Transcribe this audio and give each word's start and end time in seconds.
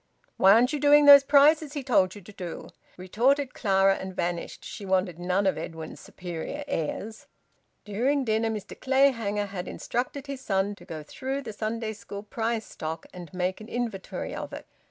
"Why 0.37 0.53
aren't 0.53 0.73
you 0.73 0.79
doing 0.79 1.05
those 1.05 1.23
prizes 1.23 1.73
he 1.73 1.83
told 1.83 2.15
you 2.15 2.21
to 2.23 2.31
do?" 2.33 2.69
retorted 2.97 3.53
Clara, 3.53 3.97
and 3.97 4.15
vanished, 4.15 4.65
She 4.65 4.83
wanted 4.83 5.19
none 5.19 5.45
of 5.45 5.59
Edwin's 5.59 5.99
superior 5.99 6.63
airs. 6.67 7.27
During 7.85 8.25
dinner 8.25 8.49
Mr 8.49 8.75
Clayhanger 8.79 9.45
had 9.49 9.67
instructed 9.67 10.25
his 10.25 10.41
son 10.41 10.73
to 10.77 10.85
go 10.85 11.03
through 11.03 11.43
the 11.43 11.53
Sunday 11.53 11.93
school 11.93 12.23
prize 12.23 12.65
stock 12.65 13.05
and 13.13 13.31
make 13.31 13.61
an 13.61 13.67
in_ven_tory 13.67 14.35
of 14.35 14.51
it. 14.53 14.65